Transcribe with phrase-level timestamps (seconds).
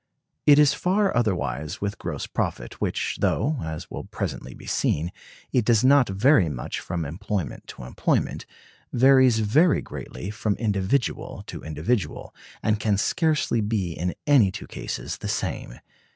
[0.47, 5.11] It is far otherwise with gross profit, which, though (as will presently be seen)
[5.51, 8.47] it does not vary much from employment to employment,
[8.91, 12.33] varies very greatly from individual to individual,
[12.63, 15.75] and can scarcely be in any two cases the same.